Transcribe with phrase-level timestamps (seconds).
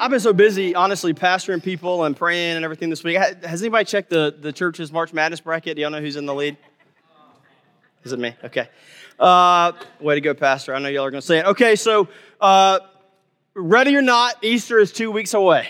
[0.00, 3.16] I've been so busy, honestly, pastoring people and praying and everything this week.
[3.16, 5.74] Has anybody checked the, the church's March Madness bracket?
[5.74, 6.56] Do y'all know who's in the lead?
[8.04, 8.32] Is it me?
[8.44, 8.68] Okay.
[9.18, 10.72] Uh, way to go, Pastor.
[10.72, 11.46] I know y'all are going to say it.
[11.46, 12.06] Okay, so
[12.40, 12.78] uh,
[13.54, 15.68] ready or not, Easter is two weeks away.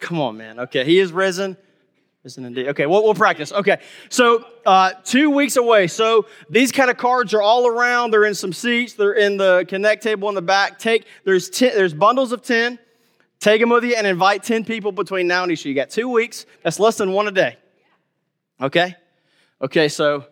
[0.00, 0.60] Come on, man.
[0.60, 1.56] Okay, he is risen.
[2.24, 2.68] Risen indeed.
[2.68, 3.52] Okay, we'll, we'll practice.
[3.52, 5.86] Okay, so uh, two weeks away.
[5.86, 8.10] So these kind of cards are all around.
[8.10, 8.92] They're in some seats.
[8.92, 10.78] They're in the connect table in the back.
[10.78, 12.78] Take there's ten, there's bundles of ten.
[13.40, 15.68] Take them with you and invite ten people between now and Easter.
[15.68, 16.46] You got two weeks.
[16.62, 17.56] That's less than one a day.
[18.60, 18.94] Okay.
[19.60, 20.26] Okay, so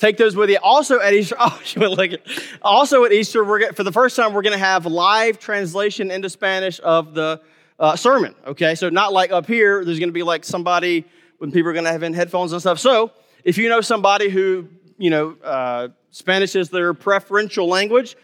[0.00, 0.56] Take those with you.
[0.62, 2.20] Also at Easter, oh, look at,
[2.62, 6.30] also at Easter, we're for the first time we're going to have live translation into
[6.30, 7.42] Spanish of the
[7.78, 8.34] uh, sermon.
[8.46, 9.84] Okay, so not like up here.
[9.84, 11.04] There's going to be like somebody
[11.36, 12.78] when people are going to have in headphones and stuff.
[12.78, 13.12] So
[13.44, 18.16] if you know somebody who you know uh, Spanish is their preferential language,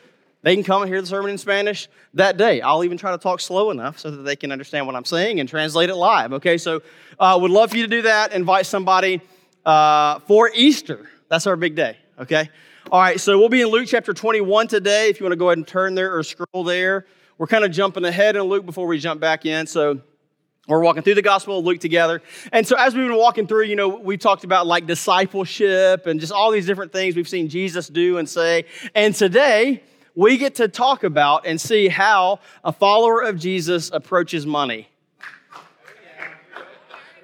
[0.47, 2.61] they can come and hear the sermon in Spanish that day.
[2.61, 5.41] I'll even try to talk slow enough so that they can understand what I'm saying
[5.41, 6.33] and translate it live.
[6.35, 6.83] Okay, so
[7.19, 8.33] uh, would love for you to do that.
[8.33, 9.21] Invite somebody
[9.65, 11.11] uh, for Easter.
[11.29, 12.49] That's our big day, okay?
[12.93, 15.09] All right, so we'll be in Luke chapter 21 today.
[15.09, 17.07] If you want to go ahead and turn there or scroll there.
[17.39, 19.67] We're kind of jumping ahead in Luke before we jump back in.
[19.67, 20.01] So
[20.69, 22.23] we're walking through the Gospel of Luke together.
[22.53, 26.21] And so as we've been walking through, you know, we talked about like discipleship and
[26.21, 28.67] just all these different things we've seen Jesus do and say.
[28.95, 29.83] And today,
[30.17, 34.89] we get to talk about and see how a follower of Jesus approaches money.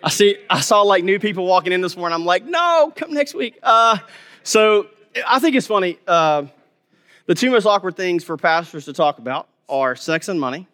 [0.05, 2.15] I see, I saw like new people walking in this morning.
[2.15, 3.59] I'm like, no, come next week.
[3.63, 3.99] Uh,
[4.43, 4.89] so
[5.27, 5.99] I think it's funny.
[6.07, 6.47] Uh,
[7.27, 10.67] the two most awkward things for pastors to talk about are sex and money.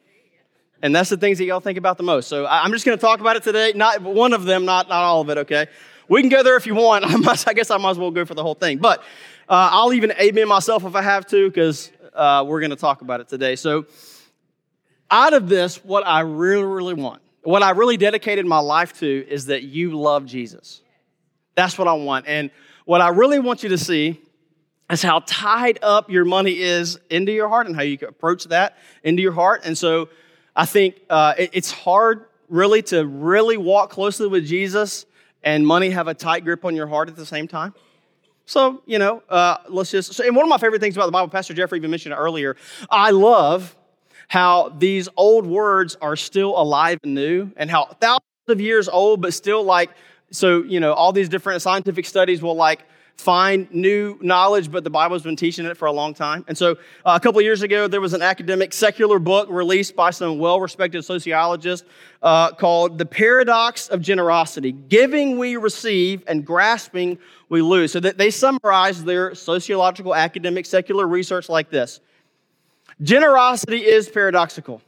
[0.82, 2.28] And that's the things that y'all think about the most.
[2.28, 3.72] So I'm just going to talk about it today.
[3.74, 5.66] Not one of them, not, not all of it, okay?
[6.08, 7.04] We can go there if you want.
[7.08, 8.78] I, must, I guess I might as well go for the whole thing.
[8.78, 9.00] But
[9.48, 13.02] uh, I'll even amen myself if I have to, because uh, we're going to talk
[13.02, 13.56] about it today.
[13.56, 13.86] So,
[15.10, 19.26] out of this, what I really, really want what I really dedicated my life to
[19.26, 20.82] is that you love Jesus.
[21.54, 22.26] That's what I want.
[22.28, 22.50] And
[22.84, 24.20] what I really want you to see
[24.90, 28.76] is how tied up your money is into your heart and how you approach that
[29.02, 29.62] into your heart.
[29.64, 30.10] And so
[30.54, 35.06] I think uh, it, it's hard really to really walk closely with Jesus
[35.42, 37.72] and money have a tight grip on your heart at the same time.
[38.48, 41.12] So, you know, uh, let's just, so, and one of my favorite things about the
[41.12, 42.56] Bible, Pastor Jeffrey even mentioned it earlier,
[42.88, 43.76] I love
[44.28, 49.20] how these old words are still alive and new, and how thousands of years old,
[49.20, 49.90] but still like,
[50.30, 52.86] so, you know, all these different scientific studies will like
[53.18, 56.44] find new knowledge, but the Bible's been teaching it for a long time.
[56.46, 56.72] And so
[57.04, 60.60] uh, a couple years ago, there was an academic secular book released by some well
[60.60, 61.84] respected sociologist
[62.22, 67.18] uh, called The Paradox of Generosity Giving We Receive and Grasping
[67.48, 67.92] We Lose.
[67.92, 72.00] So that they summarize their sociological, academic, secular research like this
[73.02, 74.80] Generosity is paradoxical.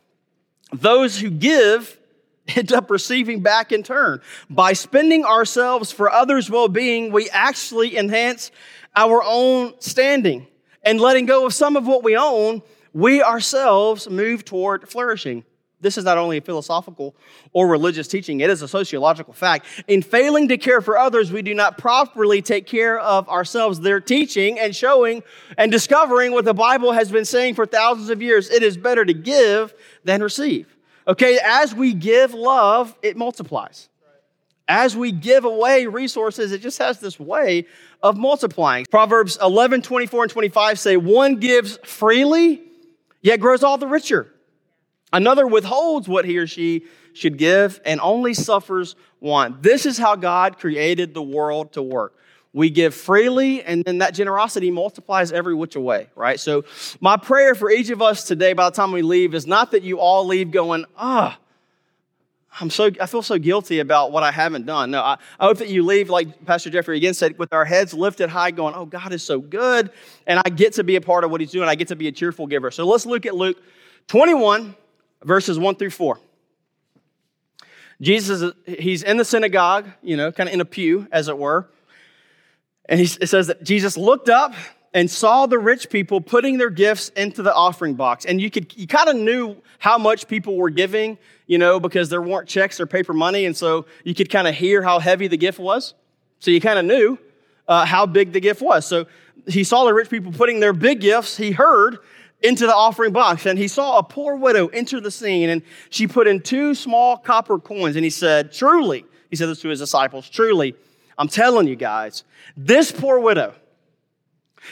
[0.72, 1.99] Those who give
[2.48, 4.20] end up receiving back in turn.
[4.48, 8.50] By spending ourselves for others' well being, we actually enhance
[8.96, 10.46] our own standing.
[10.82, 12.62] And letting go of some of what we own,
[12.92, 15.44] we ourselves move toward flourishing.
[15.82, 17.14] This is not only a philosophical
[17.52, 19.66] or religious teaching, it is a sociological fact.
[19.88, 23.80] In failing to care for others, we do not properly take care of ourselves.
[23.80, 25.22] They're teaching and showing
[25.56, 28.50] and discovering what the Bible has been saying for thousands of years.
[28.50, 29.72] It is better to give
[30.04, 30.76] than receive.
[31.10, 33.88] Okay, as we give love, it multiplies.
[34.68, 37.66] As we give away resources, it just has this way
[38.00, 38.86] of multiplying.
[38.88, 42.62] Proverbs 11, 24, and 25 say, One gives freely,
[43.22, 44.32] yet grows all the richer.
[45.12, 49.64] Another withholds what he or she should give and only suffers want.
[49.64, 52.16] This is how God created the world to work.
[52.52, 56.40] We give freely, and then that generosity multiplies every which way, right?
[56.40, 56.64] So,
[57.00, 59.84] my prayer for each of us today, by the time we leave, is not that
[59.84, 61.38] you all leave going, ah,
[62.60, 64.90] I'm so, I feel so guilty about what I haven't done.
[64.90, 67.94] No, I, I hope that you leave, like Pastor Jeffrey again said, with our heads
[67.94, 69.90] lifted high, going, oh, God is so good,
[70.26, 71.68] and I get to be a part of what He's doing.
[71.68, 72.72] I get to be a cheerful giver.
[72.72, 73.62] So, let's look at Luke
[74.08, 74.74] 21,
[75.22, 76.18] verses 1 through 4.
[78.00, 81.68] Jesus, he's in the synagogue, you know, kind of in a pew, as it were.
[82.90, 84.52] And he, it says that Jesus looked up
[84.92, 88.24] and saw the rich people putting their gifts into the offering box.
[88.24, 91.16] And you could, you kind of knew how much people were giving,
[91.46, 93.46] you know, because there weren't checks or paper money.
[93.46, 95.94] And so you could kind of hear how heavy the gift was.
[96.40, 97.18] So you kind of knew
[97.68, 98.84] uh, how big the gift was.
[98.84, 99.06] So
[99.46, 101.36] he saw the rich people putting their big gifts.
[101.36, 101.98] He heard
[102.42, 106.08] into the offering box and he saw a poor widow enter the scene and she
[106.08, 109.78] put in two small copper coins and he said, Truly, he said this to his
[109.78, 110.74] disciples, truly,
[111.20, 112.24] I'm telling you guys,
[112.56, 113.52] this poor widow,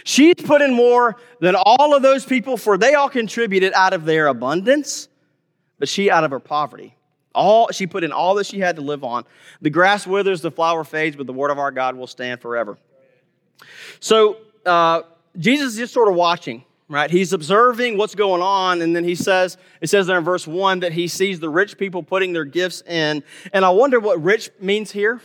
[0.02, 4.06] she's put in more than all of those people for they all contributed out of
[4.06, 5.08] their abundance.
[5.78, 6.94] but she out of her poverty.
[7.34, 9.24] All she put in all that she had to live on.
[9.60, 12.78] The grass withers, the flower fades, but the word of our God will stand forever.
[14.00, 15.02] So uh,
[15.36, 17.10] Jesus is just sort of watching, right?
[17.10, 20.80] He's observing what's going on, and then he says, it says there in verse one
[20.80, 23.22] that he sees the rich people putting their gifts in.
[23.52, 25.20] And I wonder what rich means here.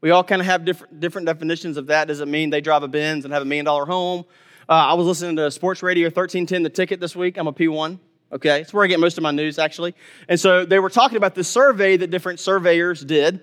[0.00, 2.08] We all kind of have different, different definitions of that.
[2.08, 4.24] Does it mean they drive a Benz and have a million dollar home?
[4.68, 7.36] Uh, I was listening to Sports Radio 1310, the ticket this week.
[7.36, 7.98] I'm a P1.
[8.32, 9.94] Okay, it's where I get most of my news actually.
[10.28, 13.40] And so they were talking about this survey that different surveyors did.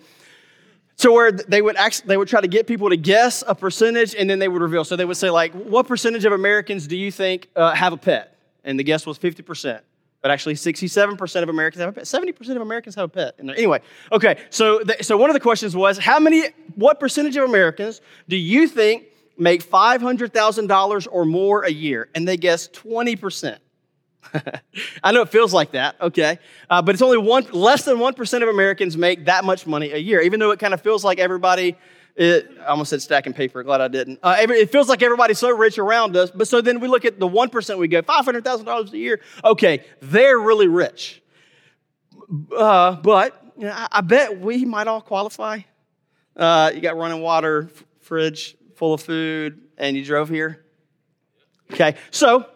[0.95, 4.15] So where they would actually, they would try to get people to guess a percentage
[4.15, 4.83] and then they would reveal.
[4.83, 7.97] So they would say like, what percentage of Americans do you think uh, have a
[7.97, 8.35] pet?
[8.63, 9.81] And the guess was 50%.
[10.21, 12.03] But actually, 67% of Americans have a pet.
[12.05, 13.35] 70% of Americans have a pet.
[13.39, 13.81] Anyway,
[14.11, 16.43] okay, so, the, so one of the questions was, how many,
[16.75, 19.03] what percentage of Americans do you think
[19.37, 22.09] make $500,000 or more a year?
[22.15, 23.59] And they guessed 20%.
[25.03, 26.39] I know it feels like that, okay,
[26.69, 29.91] uh, but it's only one less than one percent of Americans make that much money
[29.91, 30.19] a year.
[30.21, 31.77] Even though it kind of feels like everybody,
[32.17, 33.61] it, I almost said stacking paper.
[33.61, 34.19] Glad I didn't.
[34.23, 36.31] Uh, every, it feels like everybody's so rich around us.
[36.31, 37.77] But so then we look at the one percent.
[37.77, 39.21] We go five hundred thousand dollars a year.
[39.43, 41.21] Okay, they're really rich.
[42.55, 45.59] Uh, but you know, I, I, bet we might all qualify.
[46.35, 50.65] Uh, you got running water, f- fridge full of food, and you drove here.
[51.71, 52.47] Okay, so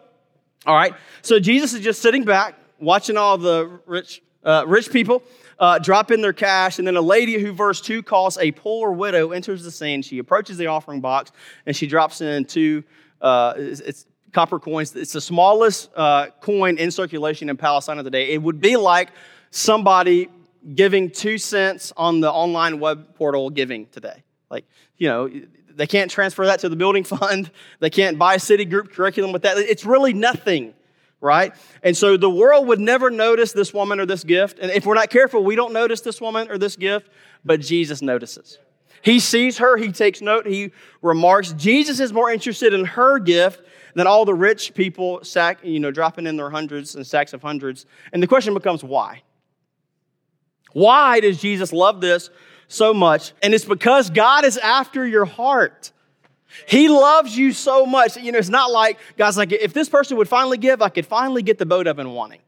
[0.66, 0.94] all right.
[1.22, 5.22] So Jesus is just sitting back, watching all the rich, uh, rich people
[5.58, 6.78] uh, drop in their cash.
[6.78, 10.02] And then a lady who, verse 2, calls a poor widow enters the scene.
[10.02, 11.32] She approaches the offering box
[11.66, 12.84] and she drops in two
[13.22, 14.96] uh, it's, it's, copper coins.
[14.96, 18.30] It's the smallest uh, coin in circulation in Palestine of the day.
[18.30, 19.10] It would be like
[19.50, 20.28] somebody
[20.74, 24.24] giving two cents on the online web portal giving today.
[24.50, 24.64] Like,
[24.96, 25.30] you know,
[25.68, 27.50] they can't transfer that to the building fund.
[27.80, 29.58] They can't buy a city group curriculum with that.
[29.58, 30.74] It's really nothing,
[31.22, 31.54] right?
[31.82, 34.58] And so the world would never notice this woman or this gift.
[34.58, 37.08] And if we're not careful, we don't notice this woman or this gift,
[37.44, 38.58] but Jesus notices.
[39.00, 41.54] He sees her, he takes note, he remarks.
[41.54, 43.62] Jesus is more interested in her gift
[43.94, 47.40] than all the rich people sack, you know, dropping in their hundreds and sacks of
[47.40, 47.86] hundreds.
[48.12, 49.22] And the question becomes why?
[50.72, 52.30] Why does Jesus love this
[52.72, 53.32] so much.
[53.42, 55.92] And it's because God is after your heart.
[56.66, 58.16] He loves you so much.
[58.16, 61.06] You know, it's not like, God's like, if this person would finally give, I could
[61.06, 62.40] finally get the boat I've been wanting.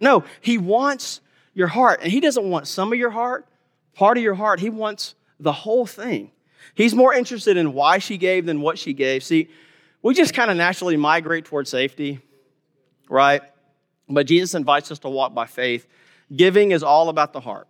[0.00, 1.20] No, He wants
[1.54, 2.00] your heart.
[2.02, 3.46] And He doesn't want some of your heart,
[3.94, 4.60] part of your heart.
[4.60, 6.30] He wants the whole thing.
[6.74, 9.22] He's more interested in why she gave than what she gave.
[9.22, 9.48] See,
[10.02, 12.20] we just kind of naturally migrate toward safety,
[13.08, 13.42] right?
[14.08, 15.86] But Jesus invites us to walk by faith.
[16.34, 17.68] Giving is all about the heart.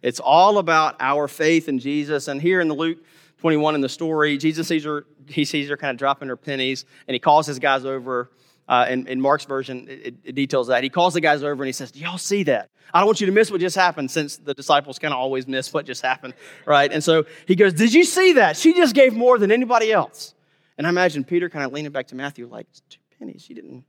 [0.00, 2.28] It's all about our faith in Jesus.
[2.28, 2.98] And here in the Luke
[3.38, 6.84] 21 in the story, Jesus sees her, he sees her kind of dropping her pennies,
[7.06, 8.30] and he calls his guys over.
[8.68, 10.82] Uh, in, in, Mark's version, it, it, details that.
[10.82, 12.68] He calls the guys over and he says, Do y'all see that?
[12.92, 15.48] I don't want you to miss what just happened, since the disciples kind of always
[15.48, 16.34] miss what just happened,
[16.66, 16.92] right?
[16.92, 18.58] And so he goes, Did you see that?
[18.58, 20.34] She just gave more than anybody else.
[20.76, 23.42] And I imagine Peter kind of leaning back to Matthew, like, Two pennies.
[23.42, 23.84] She didn't,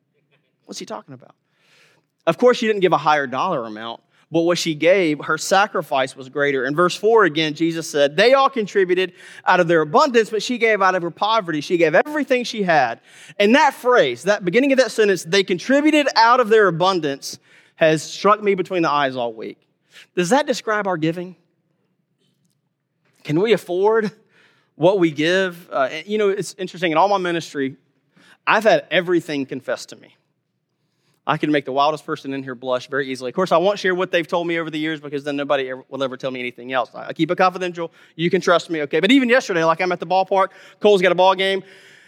[0.63, 1.35] what's he talking about?
[2.25, 6.15] Of course, she didn't give a higher dollar amount, but what she gave, her sacrifice
[6.15, 6.65] was greater.
[6.65, 9.13] In verse 4 again, Jesus said, They all contributed
[9.45, 11.61] out of their abundance, but she gave out of her poverty.
[11.61, 13.01] She gave everything she had.
[13.39, 17.39] And that phrase, that beginning of that sentence, they contributed out of their abundance,
[17.75, 19.57] has struck me between the eyes all week.
[20.15, 21.35] Does that describe our giving?
[23.23, 24.11] Can we afford
[24.75, 25.67] what we give?
[25.71, 26.91] Uh, you know, it's interesting.
[26.91, 27.77] In all my ministry,
[28.45, 30.15] I've had everything confessed to me.
[31.29, 33.29] I can make the wildest person in here blush very easily.
[33.29, 35.69] Of course, I won't share what they've told me over the years because then nobody
[35.69, 36.89] ever, will ever tell me anything else.
[36.95, 37.91] I keep it confidential.
[38.15, 38.99] You can trust me, okay?
[38.99, 40.47] But even yesterday, like I'm at the ballpark,
[40.79, 41.61] Cole's got a ball game,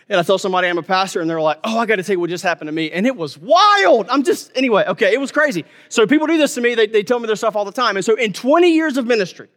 [0.09, 2.13] and I tell somebody I'm a pastor, and they're like, oh, I got to tell
[2.13, 2.89] you what just happened to me.
[2.89, 4.09] And it was wild.
[4.09, 5.65] I'm just, anyway, okay, it was crazy.
[5.89, 7.97] So people do this to me, they, they tell me their stuff all the time.
[7.97, 9.49] And so in 20 years of ministry,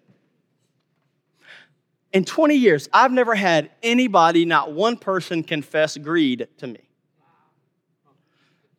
[2.12, 6.83] in 20 years, I've never had anybody, not one person, confess greed to me.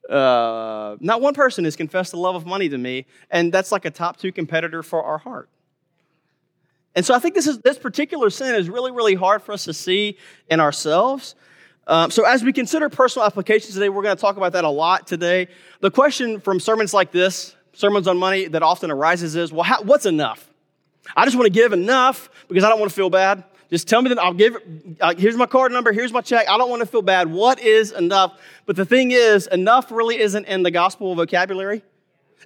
[0.10, 3.86] Uh, not one person has confessed the love of money to me, and that's like
[3.86, 5.50] a top two competitor for our heart.
[6.96, 9.66] And so I think this is this particular sin is really, really hard for us
[9.66, 10.18] to see
[10.50, 11.36] in ourselves.
[11.88, 14.70] Um, so as we consider personal applications today, we're going to talk about that a
[14.70, 15.48] lot today.
[15.82, 19.84] The question from sermons like this, sermons on money, that often arises is, well, how,
[19.84, 20.50] what's enough?
[21.16, 23.44] I just want to give enough because I don't want to feel bad.
[23.70, 24.58] Just tell me that I'll give,
[25.02, 26.48] uh, here's my card number, here's my check.
[26.48, 27.32] I don't want to feel bad.
[27.32, 28.40] What is enough?
[28.66, 31.84] But the thing is, enough really isn't in the gospel vocabulary,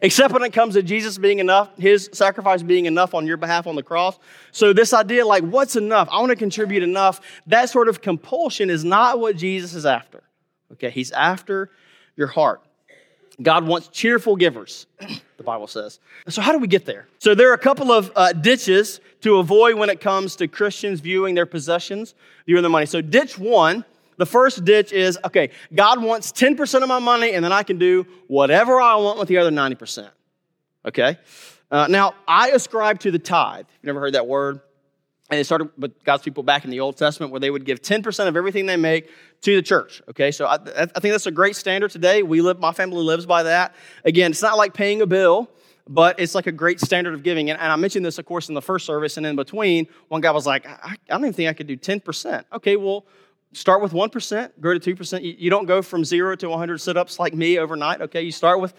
[0.01, 3.67] except when it comes to Jesus being enough, his sacrifice being enough on your behalf
[3.67, 4.17] on the cross.
[4.51, 6.07] So, this idea, like, what's enough?
[6.11, 7.19] I want to contribute enough.
[7.47, 10.23] That sort of compulsion is not what Jesus is after.
[10.73, 11.71] Okay, he's after
[12.15, 12.61] your heart.
[13.41, 14.85] God wants cheerful givers,
[15.37, 15.99] the Bible says.
[16.27, 17.07] So, how do we get there?
[17.19, 20.99] So, there are a couple of uh, ditches to avoid when it comes to Christians
[20.99, 22.15] viewing their possessions,
[22.45, 22.85] viewing their money.
[22.85, 23.85] So, ditch one,
[24.17, 27.77] the first ditch is okay, God wants 10% of my money, and then I can
[27.77, 30.09] do whatever I want with the other 90%.
[30.85, 31.17] Okay?
[31.71, 33.65] Uh, now, I ascribe to the tithe.
[33.81, 34.59] You've never heard that word?
[35.29, 37.81] And it started with God's people back in the Old Testament where they would give
[37.81, 39.09] 10% of everything they make
[39.41, 40.01] to the church.
[40.09, 42.23] Okay, so I, I think that's a great standard today.
[42.23, 43.73] We live, my family lives by that.
[44.03, 45.49] Again, it's not like paying a bill,
[45.87, 47.49] but it's like a great standard of giving.
[47.49, 49.17] And, and I mentioned this, of course, in the first service.
[49.17, 51.77] And in between, one guy was like, I, I don't even think I could do
[51.77, 52.43] 10%.
[52.53, 53.05] Okay, well,
[53.53, 55.23] start with 1%, grow to 2%.
[55.23, 58.01] You, you don't go from zero to 100 sit ups like me overnight.
[58.01, 58.73] Okay, you start with,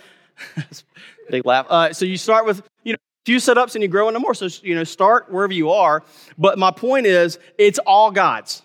[1.31, 1.67] big laugh.
[1.69, 4.35] Uh, so you start with, you know, a few sit-ups and you grow into more.
[4.35, 6.02] So, you know, start wherever you are.
[6.38, 8.62] But my point is, it's all God's.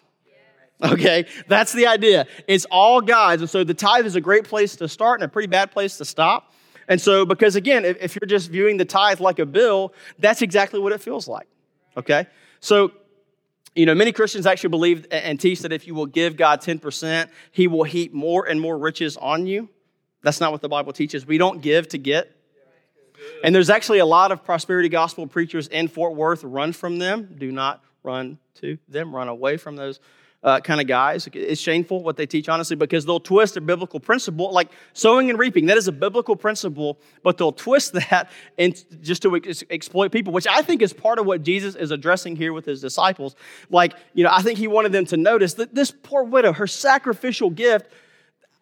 [0.83, 2.27] Okay, that's the idea.
[2.47, 3.41] It's all God's.
[3.41, 5.97] And so the tithe is a great place to start and a pretty bad place
[5.97, 6.51] to stop.
[6.87, 10.41] And so, because again, if, if you're just viewing the tithe like a bill, that's
[10.41, 11.47] exactly what it feels like.
[11.97, 12.27] Okay?
[12.59, 12.91] So,
[13.73, 17.29] you know, many Christians actually believe and teach that if you will give God 10%,
[17.51, 19.69] He will heap more and more riches on you.
[20.23, 21.25] That's not what the Bible teaches.
[21.25, 22.31] We don't give to get.
[23.43, 26.43] And there's actually a lot of prosperity gospel preachers in Fort Worth.
[26.43, 27.35] Run from them.
[27.37, 29.15] Do not run to them.
[29.15, 29.99] Run away from those
[30.45, 31.27] uh, kind of guys.
[31.33, 35.39] It's shameful what they teach, honestly, because they'll twist a biblical principle, like sowing and
[35.39, 35.65] reaping.
[35.65, 40.31] That is a biblical principle, but they'll twist that and just to ex- exploit people,
[40.31, 43.35] which I think is part of what Jesus is addressing here with his disciples.
[43.71, 46.67] Like, you know, I think he wanted them to notice that this poor widow, her
[46.67, 47.87] sacrificial gift,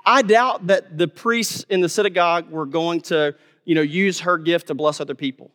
[0.05, 3.35] I doubt that the priests in the synagogue were going to
[3.65, 5.51] you know, use her gift to bless other people.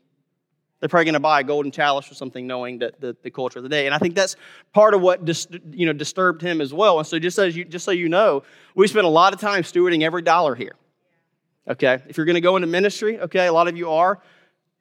[0.81, 3.59] They're probably going to buy a golden chalice or something, knowing that the, the culture
[3.59, 3.87] of the day.
[3.87, 4.37] And I think that's
[4.73, 6.99] part of what dis, you know disturbed him as well.
[6.99, 8.45] And so, just as you just so you know,
[8.75, 10.77] we spend a lot of time stewarding every dollar here.
[11.69, 14.21] Okay, if you're going to go into ministry, okay, a lot of you are.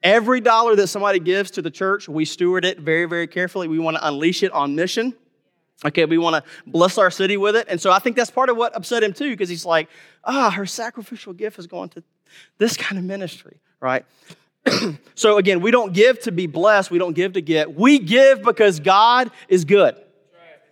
[0.02, 3.66] Every dollar that somebody gives to the church, we steward it very, very carefully.
[3.66, 5.14] We want to unleash it on mission.
[5.84, 7.66] Okay, we want to bless our city with it.
[7.68, 9.88] And so I think that's part of what upset him too, because he's like,
[10.24, 12.02] ah, her sacrificial gift is going to
[12.58, 14.04] this kind of ministry, right?
[15.14, 17.74] so again, we don't give to be blessed, we don't give to get.
[17.74, 19.96] We give because God is good.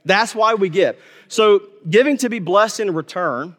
[0.04, 0.96] That's why we give.
[1.28, 3.56] So giving to be blessed in return,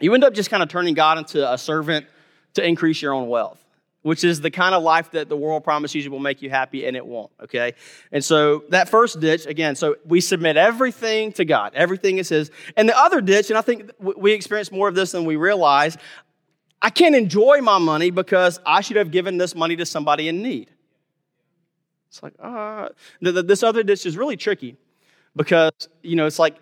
[0.00, 2.06] you end up just kind of turning God into a servant
[2.54, 3.62] to increase your own wealth
[4.02, 6.86] which is the kind of life that the world promises you will make you happy
[6.86, 7.72] and it won't, okay?
[8.10, 12.50] And so that first ditch, again, so we submit everything to God, everything is His.
[12.76, 15.96] And the other ditch, and I think we experience more of this than we realize,
[16.82, 20.42] I can't enjoy my money because I should have given this money to somebody in
[20.42, 20.68] need.
[22.08, 22.88] It's like, uh,
[23.20, 24.76] this other dish is really tricky
[25.36, 26.58] because, you know, it's like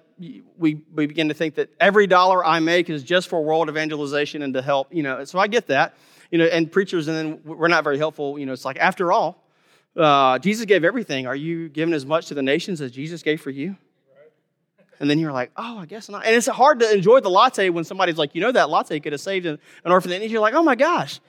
[0.59, 4.43] we, we begin to think that every dollar I make is just for world evangelization
[4.43, 5.95] and to help, you know, so I get that,
[6.31, 9.11] you know, and preachers, and then we're not very helpful, you know, it's like, after
[9.11, 9.43] all,
[9.97, 11.27] uh, Jesus gave everything.
[11.27, 13.77] Are you giving as much to the nations as Jesus gave for you?
[15.01, 16.27] And then you're like, oh, I guess not.
[16.27, 19.13] And it's hard to enjoy the latte when somebody's like, you know, that latte could
[19.13, 20.13] have saved an, orphan.
[20.13, 21.21] And you're like, oh my gosh,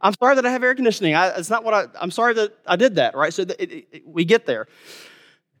[0.00, 1.14] I'm sorry that I have air conditioning.
[1.14, 3.32] I, it's not what I, I'm sorry that I did that, right?
[3.32, 4.66] So it, it, it, we get there.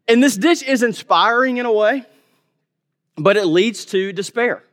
[0.08, 2.06] And this dish is inspiring in a way,
[3.16, 4.64] but it leads to despair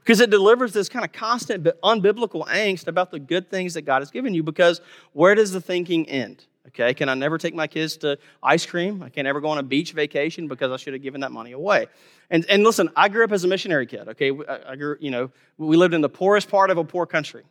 [0.00, 3.82] because it delivers this kind of constant but unbiblical angst about the good things that
[3.82, 4.42] God has given you.
[4.42, 4.80] Because
[5.12, 6.46] where does the thinking end?
[6.68, 9.02] Okay, can I never take my kids to ice cream?
[9.02, 11.52] I can't ever go on a beach vacation because I should have given that money
[11.52, 11.86] away.
[12.30, 14.08] And, and listen, I grew up as a missionary kid.
[14.08, 17.06] Okay, I, I grew, you know, we lived in the poorest part of a poor
[17.06, 17.44] country.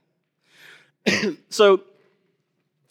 [1.50, 1.82] so,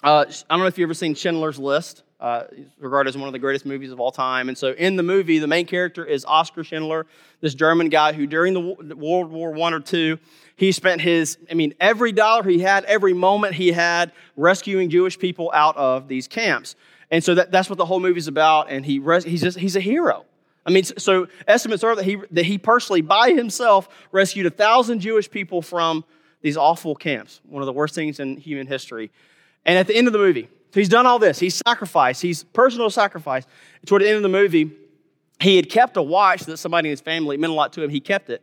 [0.03, 2.45] uh, I don't know if you've ever seen Schindler's List, uh,
[2.79, 4.49] regarded as one of the greatest movies of all time.
[4.49, 7.07] And so, in the movie, the main character is Oskar Schindler,
[7.41, 10.19] this German guy who, during the World War One or two,
[10.59, 15.17] he spent his, I mean, every dollar he had, every moment he had, rescuing Jewish
[15.17, 16.75] people out of these camps.
[17.13, 18.69] And so that, that's what the whole movie's about.
[18.69, 20.27] And he res- he's, just, he's a hero.
[20.67, 24.99] I mean, so estimates are that he, that he personally, by himself, rescued a thousand
[24.99, 26.05] Jewish people from
[26.43, 29.13] these awful camps, one of the worst things in human history.
[29.65, 31.39] And at the end of the movie, so he's done all this.
[31.39, 33.47] He's sacrificed, he's personal sacrifice.
[33.87, 34.73] Toward the end of the movie,
[35.41, 37.91] he had kept a watch that somebody in his family meant a lot to him.
[37.91, 38.43] He kept it.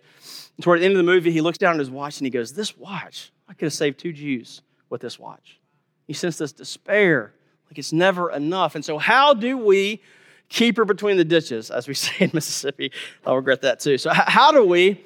[0.61, 2.53] Toward the end of the movie, he looks down at his watch and he goes,
[2.53, 5.59] This watch, I could have saved two Jews with this watch.
[6.07, 7.33] He sensed this despair,
[7.67, 8.75] like it's never enough.
[8.75, 10.01] And so, how do we
[10.47, 12.91] keep her between the ditches, as we say in Mississippi?
[13.25, 13.97] I'll regret that too.
[13.97, 15.03] So, how do we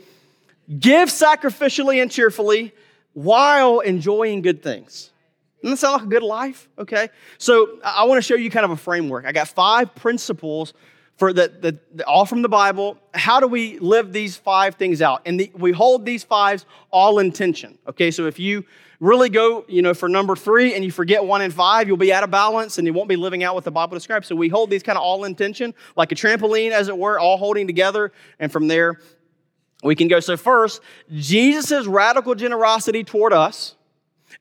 [0.78, 2.74] give sacrificially and cheerfully
[3.14, 5.12] while enjoying good things?
[5.62, 6.70] Doesn't that sound like a good life?
[6.78, 7.10] Okay.
[7.40, 9.26] So, I want to show you kind of a framework.
[9.26, 10.74] I got five principles
[11.20, 12.98] for the, the, the, all from the Bible.
[13.14, 15.22] How do we live these five things out?
[15.26, 17.78] And the, we hold these fives all in tension.
[17.88, 18.64] Okay, so if you
[19.02, 22.14] really go, you know, for number three and you forget one and five, you'll be
[22.14, 24.28] out of balance and you won't be living out what the Bible describes.
[24.28, 27.20] So we hold these kind of all in tension, like a trampoline, as it were,
[27.20, 28.14] all holding together.
[28.40, 29.02] And from there,
[29.84, 30.22] we can go.
[30.22, 30.80] So first,
[31.14, 33.76] Jesus' radical generosity toward us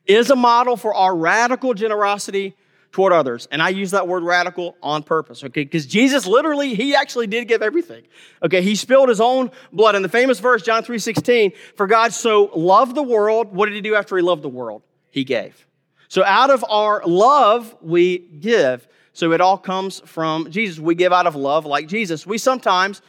[0.05, 2.55] is a model for our radical generosity
[2.91, 3.47] toward others.
[3.51, 5.63] And I use that word radical on purpose, okay?
[5.63, 8.03] Because Jesus literally, he actually did give everything.
[8.43, 9.95] Okay, he spilled his own blood.
[9.95, 13.75] In the famous verse, John 3 16, for God so loved the world, what did
[13.75, 14.81] he do after he loved the world?
[15.11, 15.67] He gave.
[16.07, 18.87] So out of our love, we give.
[19.13, 20.79] So it all comes from Jesus.
[20.79, 22.25] We give out of love like Jesus.
[22.25, 23.01] We sometimes,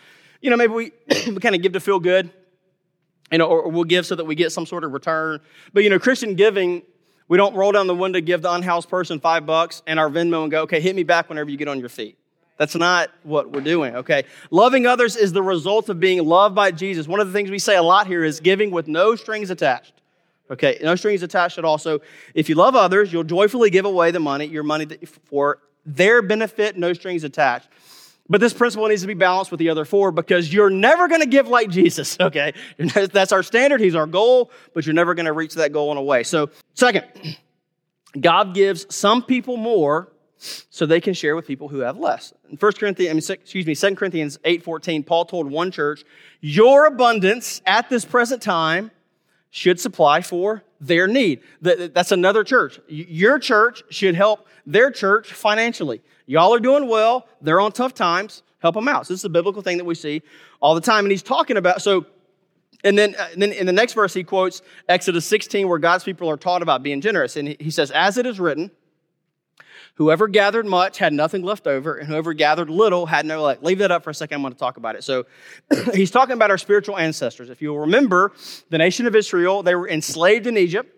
[0.43, 0.93] you know, maybe we,
[1.29, 2.31] we kind of give to feel good,
[3.33, 5.41] you know, or we'll give so that we get some sort of return.
[5.73, 6.83] But, you know, Christian giving
[7.31, 10.43] we don't roll down the window, give the unhoused person five bucks and our Venmo
[10.43, 12.19] and go, okay, hit me back whenever you get on your feet.
[12.59, 14.25] That's not what we're doing, okay?
[14.51, 17.07] Loving others is the result of being loved by Jesus.
[17.07, 19.93] One of the things we say a lot here is giving with no strings attached.
[20.51, 21.79] Okay, no strings attached at all.
[21.79, 22.03] So
[22.35, 24.89] if you love others, you'll joyfully give away the money, your money
[25.27, 27.69] for their benefit, no strings attached.
[28.31, 31.21] But this principle needs to be balanced with the other four because you're never going
[31.21, 32.55] to give like Jesus, okay?
[32.79, 33.81] That's our standard.
[33.81, 36.23] He's our goal, but you're never going to reach that goal in a way.
[36.23, 37.07] So, second,
[38.21, 42.33] God gives some people more so they can share with people who have less.
[42.49, 46.03] In 1 Corinthians, I mean, excuse me, 2 Corinthians 8:14, Paul told one church,
[46.41, 48.91] "Your abundance at this present time
[49.51, 52.81] should supply for their need." That's another church.
[52.89, 56.03] Your church should help their church financially.
[56.27, 57.27] Y'all are doing well.
[57.41, 58.43] They're on tough times.
[58.61, 59.07] Help them out.
[59.07, 60.23] So this is a biblical thing that we see
[60.61, 61.05] all the time.
[61.05, 62.07] And he's talking about, so,
[62.85, 66.05] and then, uh, and then in the next verse, he quotes Exodus 16, where God's
[66.05, 67.37] people are taught about being generous.
[67.37, 68.71] And he says, As it is written,
[70.01, 73.63] whoever gathered much had nothing left over, and whoever gathered little had no lack.
[73.63, 74.37] Leave that up for a second.
[74.37, 75.05] I'm going to talk about it.
[75.05, 75.27] So
[75.93, 77.51] he's talking about our spiritual ancestors.
[77.51, 78.33] If you'll remember,
[78.71, 80.97] the nation of Israel, they were enslaved in Egypt.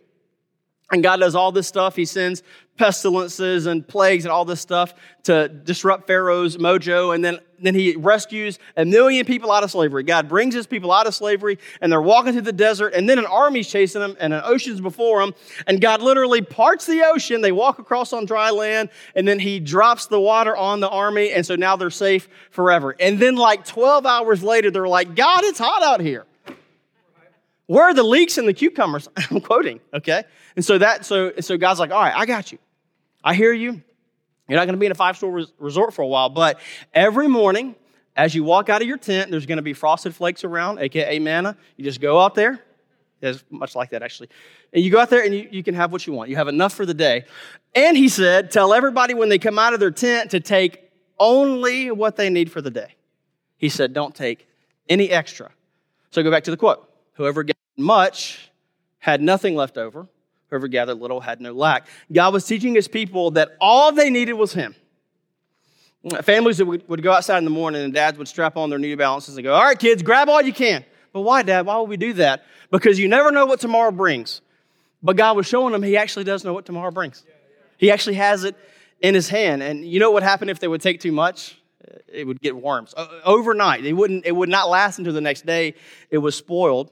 [0.93, 1.97] And God does all this stuff.
[1.97, 2.43] He sends
[2.77, 7.15] pestilences and plagues and all this stuff to disrupt Pharaoh's mojo.
[7.15, 10.03] And then, then he rescues a million people out of slavery.
[10.03, 12.93] God brings his people out of slavery and they're walking through the desert.
[12.95, 15.35] And then an army's chasing them and an ocean's before them.
[15.67, 17.41] And God literally parts the ocean.
[17.41, 21.33] They walk across on dry land and then he drops the water on the army.
[21.33, 22.95] And so now they're safe forever.
[23.01, 26.27] And then like 12 hours later, they're like, God, it's hot out here.
[27.67, 29.09] Where are the leeks and the cucumbers?
[29.31, 30.25] I'm quoting, okay?
[30.57, 32.59] And so that, so, so God's like, all right, I got you.
[33.25, 33.83] I hear you.
[34.49, 36.61] You're not going to be in a five star resort for a while, but
[36.93, 37.75] every morning
[38.17, 41.19] as you walk out of your tent, there's going to be frosted flakes around, aka
[41.19, 41.57] manna.
[41.77, 42.61] You just go out there.
[43.23, 44.29] It's much like that, actually.
[44.73, 46.29] And you go out there and you, you can have what you want.
[46.29, 47.25] You have enough for the day.
[47.75, 51.91] And he said, tell everybody when they come out of their tent to take only
[51.91, 52.97] what they need for the day.
[53.57, 54.49] He said, don't take
[54.89, 55.53] any extra.
[56.11, 56.93] So go back to the quote.
[57.13, 58.51] Whoever gets much
[58.99, 60.09] had nothing left over.
[60.53, 61.87] Whoever gathered little had no lack.
[62.13, 64.75] God was teaching his people that all they needed was him.
[66.21, 68.95] Families would, would go outside in the morning and dads would strap on their New
[68.95, 70.85] Balances and go, All right, kids, grab all you can.
[71.15, 71.65] But why, Dad?
[71.65, 72.45] Why would we do that?
[72.71, 74.43] Because you never know what tomorrow brings.
[75.03, 77.25] But God was showing them He actually does know what tomorrow brings.
[77.79, 78.55] He actually has it
[79.01, 79.63] in His hand.
[79.63, 81.59] And you know what would happen if they would take too much?
[82.13, 82.93] It would get worms.
[83.25, 85.77] Overnight, it, wouldn't, it would not last until the next day.
[86.11, 86.91] It was spoiled.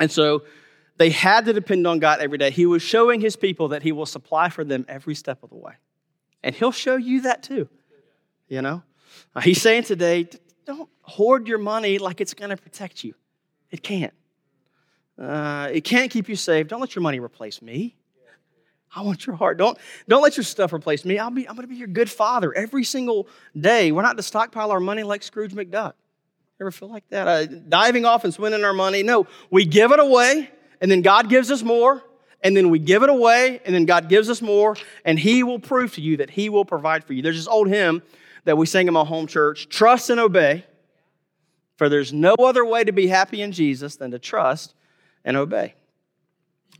[0.00, 0.42] And so
[1.00, 2.50] they had to depend on God every day.
[2.50, 5.56] He was showing his people that he will supply for them every step of the
[5.56, 5.72] way.
[6.42, 7.70] And he'll show you that too.
[8.48, 8.82] You know?
[9.34, 10.28] Uh, he's saying today,
[10.66, 13.14] don't hoard your money like it's going to protect you.
[13.70, 14.12] It can't.
[15.18, 16.68] Uh, it can't keep you safe.
[16.68, 17.96] Don't let your money replace me.
[18.94, 19.56] I want your heart.
[19.56, 21.18] Don't, don't let your stuff replace me.
[21.18, 23.26] I'll be, I'm going to be your good father every single
[23.58, 23.90] day.
[23.90, 25.94] We're not to stockpile our money like Scrooge McDuck.
[26.60, 27.26] Ever feel like that?
[27.26, 29.02] Uh, diving off and spending our money?
[29.02, 32.02] No, we give it away and then God gives us more,
[32.42, 35.58] and then we give it away, and then God gives us more, and He will
[35.58, 37.22] prove to you that He will provide for you.
[37.22, 38.02] There's this old hymn
[38.44, 40.64] that we sing in my home church trust and obey,
[41.76, 44.74] for there's no other way to be happy in Jesus than to trust
[45.24, 45.74] and obey.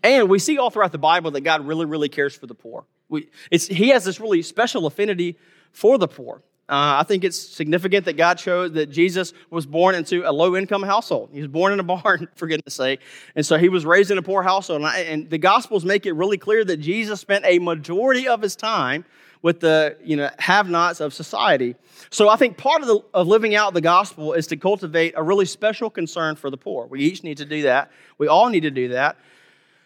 [0.03, 2.85] And we see all throughout the Bible that God really, really cares for the poor.
[3.09, 5.37] We, he has this really special affinity
[5.73, 6.43] for the poor.
[6.71, 10.55] Uh, I think it's significant that God showed that Jesus was born into a low
[10.55, 11.31] income household.
[11.33, 13.01] He was born in a barn, for goodness sake.
[13.35, 14.83] And so he was raised in a poor household.
[14.83, 18.41] And, I, and the Gospels make it really clear that Jesus spent a majority of
[18.41, 19.05] his time
[19.43, 21.75] with the you know, have nots of society.
[22.11, 25.23] So I think part of, the, of living out the gospel is to cultivate a
[25.23, 26.87] really special concern for the poor.
[26.87, 27.91] We each need to do that.
[28.19, 29.17] We all need to do that.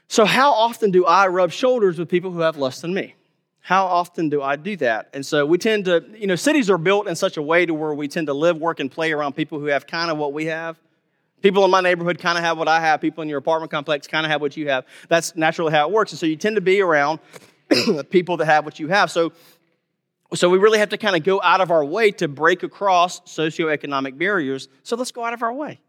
[0.08, 3.14] So, how often do I rub shoulders with people who have less than me?
[3.64, 5.08] How often do I do that?
[5.14, 7.72] And so we tend to, you know, cities are built in such a way to
[7.72, 10.34] where we tend to live, work, and play around people who have kind of what
[10.34, 10.78] we have.
[11.40, 13.00] People in my neighborhood kind of have what I have.
[13.00, 14.84] People in your apartment complex kind of have what you have.
[15.08, 16.12] That's naturally how it works.
[16.12, 17.20] And so you tend to be around
[18.10, 19.10] people that have what you have.
[19.10, 19.32] So,
[20.34, 23.20] so we really have to kind of go out of our way to break across
[23.20, 24.68] socioeconomic barriers.
[24.82, 25.80] So let's go out of our way.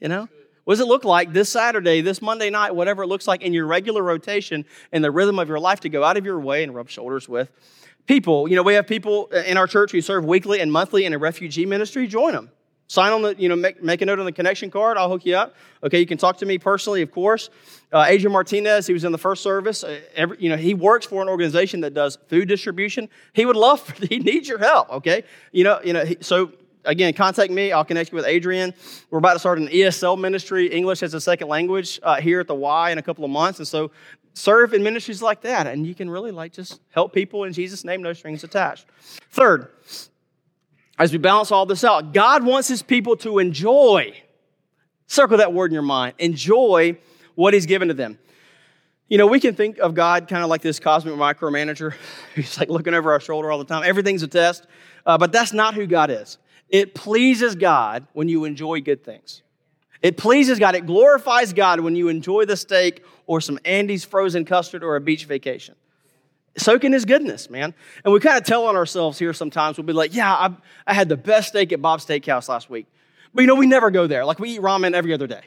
[0.00, 0.28] You know?
[0.70, 3.52] What does it look like this Saturday, this Monday night, whatever it looks like in
[3.52, 6.62] your regular rotation and the rhythm of your life to go out of your way
[6.62, 7.50] and rub shoulders with
[8.06, 8.48] people?
[8.48, 11.18] You know, we have people in our church who serve weekly and monthly in a
[11.18, 12.06] refugee ministry.
[12.06, 12.52] Join them.
[12.86, 14.96] Sign on the, you know, make, make a note on the connection card.
[14.96, 15.56] I'll hook you up.
[15.82, 17.50] Okay, you can talk to me personally, of course.
[17.92, 19.82] Uh, Adrian Martinez, he was in the first service.
[19.82, 23.08] Uh, every, you know, he works for an organization that does food distribution.
[23.32, 24.88] He would love, for, he needs your help.
[24.90, 26.04] Okay, you know, you know.
[26.04, 26.52] He, so
[26.84, 27.72] again, contact me.
[27.72, 28.74] I'll connect you with Adrian.
[29.10, 32.46] We're about to start an ESL ministry, English as a second language, uh, here at
[32.46, 33.90] the Y in a couple of months, and so
[34.34, 37.84] serve in ministries like that, and you can really like just help people in Jesus'
[37.84, 38.86] name, no strings attached.
[39.30, 39.68] Third,
[40.98, 44.14] as we balance all this out, God wants his people to enjoy.
[45.06, 46.14] Circle that word in your mind.
[46.18, 46.96] Enjoy
[47.34, 48.18] what he's given to them.
[49.08, 51.94] You know, we can think of God kind of like this cosmic micromanager
[52.34, 53.82] who's like looking over our shoulder all the time.
[53.84, 54.66] Everything's a test,
[55.04, 56.38] uh, but that's not who God is.
[56.70, 59.42] It pleases God when you enjoy good things.
[60.02, 60.74] It pleases God.
[60.74, 65.00] It glorifies God when you enjoy the steak or some Andy's frozen custard or a
[65.00, 65.74] beach vacation
[66.56, 67.74] soak in his goodness, man.
[68.04, 69.76] And we kind of tell on ourselves here sometimes.
[69.76, 70.50] We'll be like, yeah, I,
[70.86, 72.86] I had the best steak at Bob's Steakhouse last week.
[73.32, 74.24] But you know, we never go there.
[74.24, 75.42] Like we eat ramen every other day.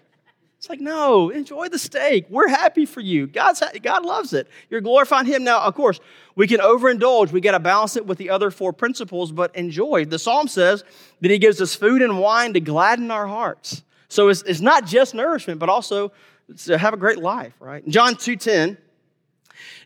[0.63, 2.25] It's like, no, enjoy the steak.
[2.29, 3.27] We're happy for you.
[3.27, 4.47] God's, God loves it.
[4.69, 5.43] You're glorifying Him.
[5.43, 5.99] Now, of course,
[6.37, 7.33] we can overindulge.
[7.33, 10.05] We got to balance it with the other four principles, but enjoy.
[10.05, 10.85] The psalm says
[11.19, 13.83] that He gives us food and wine to gladden our hearts.
[14.07, 16.13] So it's, it's not just nourishment, but also
[16.59, 17.85] to have a great life, right?
[17.89, 18.77] John 2.10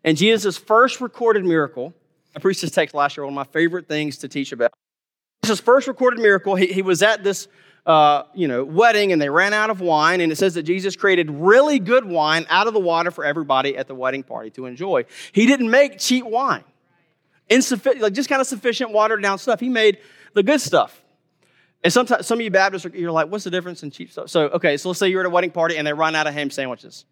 [0.03, 1.91] and Jesus' first recorded miracle,
[2.35, 4.73] I preached this text last year, one of my favorite things to teach about.
[5.43, 7.47] Jesus' first recorded miracle, he, he was at this
[7.87, 10.19] uh, you know, wedding and they ran out of wine.
[10.19, 13.77] And it says that Jesus created really good wine out of the water for everybody
[13.77, 15.05] at the wedding party to enjoy.
[15.31, 16.65] He didn't make cheap wine,
[17.49, 19.61] insufficient, like just kind of sufficient watered down stuff.
[19.61, 19.99] He made
[20.33, 21.01] the good stuff.
[21.81, 24.29] And sometimes some of you Baptists are you're like, what's the difference in cheap stuff?
[24.29, 26.33] So okay, so let's say you're at a wedding party and they run out of
[26.33, 27.05] ham sandwiches.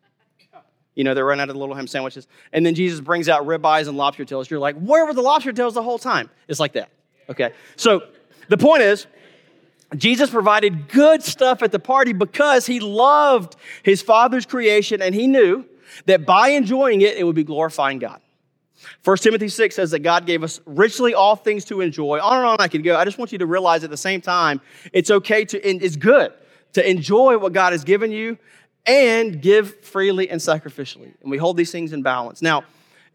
[0.93, 2.27] You know, they run out of the little ham sandwiches.
[2.51, 4.49] And then Jesus brings out ribeyes and lobster tails.
[4.49, 6.29] You're like, where were the lobster tails the whole time?
[6.47, 6.89] It's like that.
[7.29, 7.53] Okay.
[7.75, 8.03] So
[8.47, 9.07] the point is,
[9.95, 15.27] Jesus provided good stuff at the party because he loved his father's creation and he
[15.27, 15.65] knew
[16.05, 18.19] that by enjoying it, it would be glorifying God.
[19.03, 22.19] 1 Timothy 6 says that God gave us richly all things to enjoy.
[22.19, 22.97] On and on I could go.
[22.97, 24.61] I just want you to realize at the same time,
[24.93, 26.33] it's okay to, it's good
[26.73, 28.37] to enjoy what God has given you
[28.85, 31.13] and give freely and sacrificially.
[31.21, 32.41] And we hold these things in balance.
[32.41, 32.63] Now,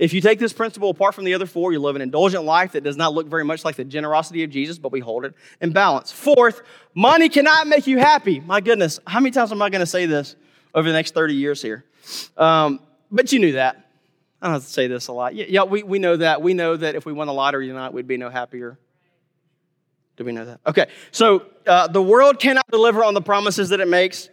[0.01, 2.73] if you take this principle apart from the other four, you live an indulgent life
[2.73, 5.35] that does not look very much like the generosity of Jesus, but we hold it
[5.61, 6.11] in balance.
[6.11, 6.63] Fourth,
[6.95, 8.41] money cannot make you happy.
[8.41, 10.37] My goodness, how many times am I going to say this
[10.75, 11.85] over the next 30 years here?
[12.39, 13.91] Um, but you knew that.
[14.41, 15.35] I don't have to say this a lot.
[15.35, 16.41] Yeah, we, we know that.
[16.41, 18.79] We know that if we won the lottery tonight, we'd be no happier.
[20.17, 20.61] Do we know that?
[20.67, 24.31] Okay, so uh, the world cannot deliver on the promises that it makes.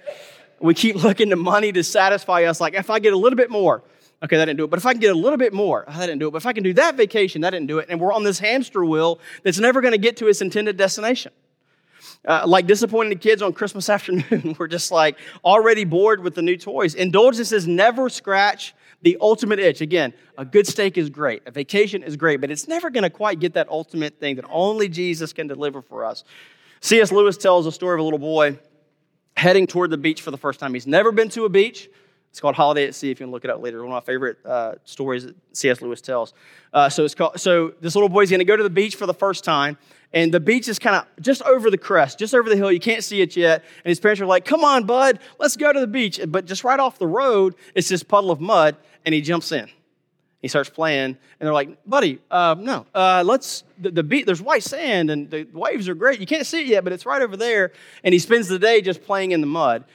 [0.62, 2.62] We keep looking to money to satisfy us.
[2.62, 3.84] Like, if I get a little bit more,
[4.24, 4.70] okay, that didn't do it.
[4.70, 6.32] But if I can get a little bit more, oh, that didn't do it.
[6.32, 7.88] But if I can do that vacation, that didn't do it.
[7.90, 11.32] And we're on this hamster wheel that's never going to get to its intended destination.
[12.26, 16.58] Uh, like disappointed kids on Christmas afternoon, we're just like already bored with the new
[16.58, 16.96] toys.
[16.96, 19.82] Indulgences never scratch the ultimate itch.
[19.82, 23.10] Again, a good steak is great, a vacation is great, but it's never going to
[23.10, 26.24] quite get that ultimate thing that only Jesus can deliver for us.
[26.82, 27.12] C.S.
[27.12, 28.60] Lewis tells a story of a little boy
[29.36, 30.74] heading toward the beach for the first time.
[30.74, 31.90] He's never been to a beach.
[32.32, 33.10] It's called Holiday at Sea.
[33.10, 35.82] If you can look it up later, one of my favorite uh, stories that C.S.
[35.82, 36.34] Lewis tells.
[36.72, 37.40] Uh, so it's called.
[37.40, 39.78] So this little boy's going to go to the beach for the first time,
[40.14, 42.72] and the beach is kind of just over the crest, just over the hill.
[42.72, 43.64] You can't see it yet.
[43.84, 46.64] And his parents are like, "Come on, bud, let's go to the beach." But just
[46.64, 49.68] right off the road, it's this puddle of mud, and he jumps in.
[50.40, 54.42] He starts playing, and they're like, "Buddy, uh, no, uh, let's." The, the beach, there's
[54.42, 56.20] white sand, and the waves are great.
[56.20, 57.72] You can't see it yet, but it's right over there.
[58.04, 59.86] And he spends the day just playing in the mud.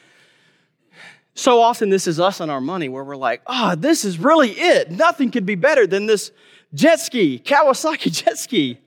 [1.34, 4.18] So often, this is us and our money, where we're like, "Ah, oh, this is
[4.18, 4.90] really it.
[4.90, 6.30] Nothing could be better than this
[6.74, 8.78] jet ski, Kawasaki jet ski.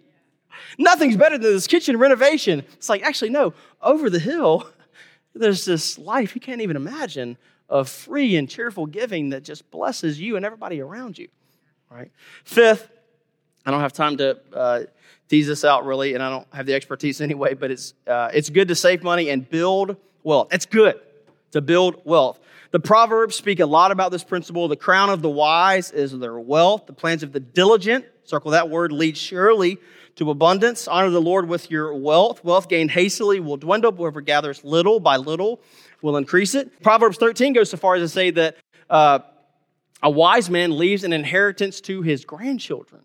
[0.77, 3.53] Nothing's better than this kitchen renovation." It's like, actually, no.
[3.81, 4.69] Over the hill,
[5.33, 10.19] there's this life you can't even imagine of free and cheerful giving that just blesses
[10.19, 11.27] you and everybody around you
[11.89, 12.11] right?
[12.43, 12.89] Fifth,
[13.65, 14.81] I don't have time to uh,
[15.29, 18.49] tease this out really, and I don't have the expertise anyway, but it's, uh, it's
[18.49, 20.49] good to save money and build wealth.
[20.51, 20.99] It's good
[21.55, 22.37] to build wealth.
[22.71, 24.67] The Proverbs speak a lot about this principle.
[24.67, 26.85] The crown of the wise is their wealth.
[26.85, 29.77] The plans of the diligent, circle that word, lead surely
[30.17, 30.85] to abundance.
[30.85, 32.43] Honor the Lord with your wealth.
[32.43, 33.93] Wealth gained hastily will dwindle.
[33.93, 35.61] Whoever gathers little by little
[36.01, 36.83] will increase it.
[36.83, 38.57] Proverbs 13 goes so far as to say that
[38.89, 39.19] uh,
[40.03, 43.03] a wise man leaves an inheritance to his grandchildren,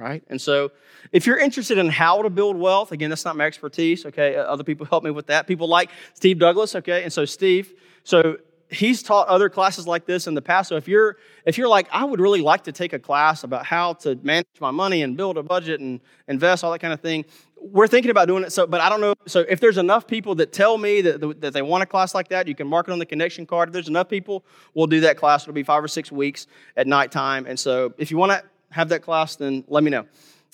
[0.00, 0.22] right?
[0.28, 0.72] And so
[1.12, 4.36] if you're interested in how to build wealth, again, that's not my expertise, okay?
[4.36, 5.46] Uh, other people help me with that.
[5.46, 7.04] People like Steve Douglas, okay?
[7.04, 8.38] And so Steve, so
[8.70, 10.68] he's taught other classes like this in the past.
[10.68, 13.66] So if you're if you're like, I would really like to take a class about
[13.66, 17.00] how to manage my money and build a budget and invest, all that kind of
[17.00, 17.24] thing,
[17.60, 18.52] we're thinking about doing it.
[18.52, 19.14] So, but I don't know.
[19.26, 22.28] So if there's enough people that tell me that, that they want a class like
[22.28, 23.68] that, you can mark it on the connection card.
[23.68, 25.42] If there's enough people, we'll do that class.
[25.42, 27.46] It'll be five or six weeks at nighttime.
[27.46, 30.06] And so if you want to have that class, then let me know.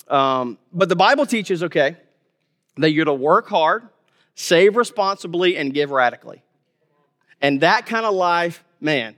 [0.07, 1.97] Um, but the Bible teaches, okay,
[2.77, 3.87] that you're to work hard,
[4.35, 6.43] save responsibly, and give radically.
[7.41, 9.15] And that kind of life, man,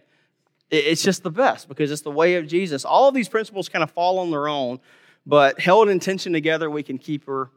[0.72, 2.86] it's just the best because it's the way of Jesus.
[2.86, 4.80] All of these principles kind of fall on their own,
[5.26, 7.50] but held in tension together, we can keep her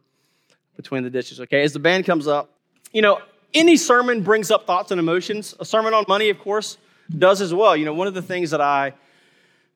[0.77, 1.41] between the ditches.
[1.41, 2.51] Okay, as the band comes up,
[2.93, 3.21] you know,
[3.55, 5.55] any sermon brings up thoughts and emotions.
[5.61, 6.79] A sermon on money, of course,
[7.17, 7.77] does as well.
[7.77, 8.95] You know, one of the things that I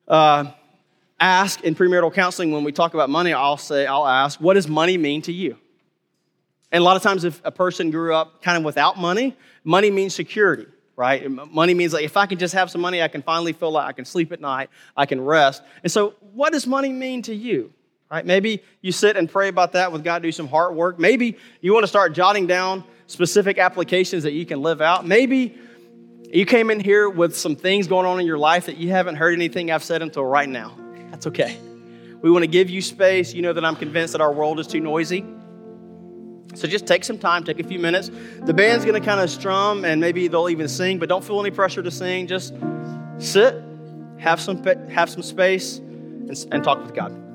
[0.09, 0.47] uh,
[1.19, 4.69] ask in premarital counseling when we talk about money, I'll say, I'll ask, what does
[4.69, 5.57] money mean to you?
[6.73, 9.91] And a lot of times, if a person grew up kind of without money, money
[9.91, 11.31] means security right?
[11.31, 13.87] Money means like if I can just have some money, I can finally feel like
[13.87, 15.63] I can sleep at night, I can rest.
[15.83, 17.73] And so, what does money mean to you?
[18.11, 18.25] Right?
[18.25, 20.99] Maybe you sit and pray about that with God, do some heart work.
[20.99, 25.07] Maybe you want to start jotting down specific applications that you can live out.
[25.07, 25.59] Maybe
[26.33, 29.17] you came in here with some things going on in your life that you haven't
[29.17, 30.86] heard anything I've said until right now.
[31.17, 31.57] That's okay.
[32.21, 33.33] We want to give you space.
[33.33, 35.25] You know that I'm convinced that our world is too noisy.
[36.55, 38.11] So just take some time, take a few minutes.
[38.43, 41.41] The band's going to kind of strum and maybe they'll even sing, but don't feel
[41.41, 42.27] any pressure to sing.
[42.27, 42.53] Just
[43.17, 43.55] sit,
[44.19, 47.26] have some, have some space, and, and talk with God.